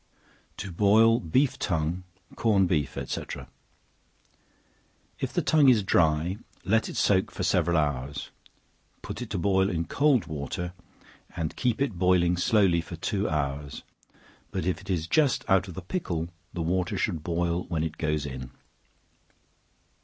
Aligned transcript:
To 0.57 0.71
Boil 0.71 1.19
Beef 1.19 1.59
Tongue, 1.59 2.01
Corned 2.35 2.67
Beef 2.67 2.97
&c. 3.05 3.23
If 5.19 5.31
the 5.31 5.43
tongue 5.43 5.69
is 5.69 5.83
dry, 5.83 6.37
let 6.65 6.89
it 6.89 6.97
soak 6.97 7.29
for 7.29 7.43
several 7.43 7.77
hours, 7.77 8.31
put 9.03 9.21
it 9.21 9.29
to 9.29 9.37
boil 9.37 9.69
in 9.69 9.85
cold 9.85 10.25
water, 10.25 10.73
and 11.35 11.55
keep 11.55 11.79
it 11.79 11.99
boiling 11.99 12.35
slowly 12.35 12.81
for 12.81 12.95
two 12.95 13.29
hours; 13.29 13.83
but 14.49 14.65
if 14.65 14.81
it 14.81 14.89
is 14.89 15.05
just 15.05 15.47
out 15.47 15.67
of 15.67 15.75
the 15.75 15.83
pickle, 15.83 16.29
the 16.51 16.63
water 16.63 16.97
should 16.97 17.21
boil 17.21 17.65
when 17.67 17.83
it 17.83 17.99
goes 17.99 18.25
in. 18.25 18.49